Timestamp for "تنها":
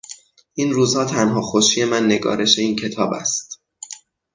1.05-1.41